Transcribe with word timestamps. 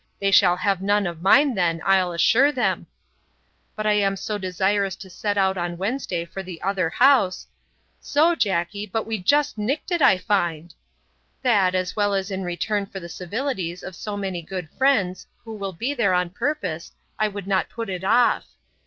They 0.19 0.31
shall 0.31 0.55
have 0.55 0.81
none 0.81 1.05
of 1.05 1.21
mine, 1.21 1.53
then, 1.53 1.79
I'll 1.85 2.11
assure 2.11 2.51
them!'—But 2.51 3.85
I 3.85 3.93
am 3.93 4.15
so 4.15 4.39
desirous 4.39 4.95
to 4.95 5.11
set 5.11 5.37
out 5.37 5.59
on 5.59 5.77
Wednesday 5.77 6.25
for 6.25 6.41
the 6.41 6.59
other 6.63 6.89
house—'So, 6.89 8.33
Jackey, 8.33 8.87
but 8.87 9.05
we 9.05 9.19
just 9.19 9.59
nicked 9.59 9.91
it, 9.91 10.01
I 10.01 10.17
find:'—that, 10.17 11.75
as 11.75 11.95
well 11.95 12.15
as 12.15 12.31
in 12.31 12.41
return 12.43 12.87
for 12.87 12.99
the 12.99 13.09
civilities 13.09 13.83
of 13.83 13.95
so 13.95 14.17
many 14.17 14.41
good 14.41 14.71
friends, 14.71 15.27
who 15.43 15.53
will 15.53 15.73
be 15.73 15.93
there 15.93 16.15
on 16.15 16.31
purpose, 16.31 16.93
I 17.19 17.27
would 17.27 17.45
not 17.45 17.69
put 17.69 17.87
it 17.87 18.03
off. 18.03 18.47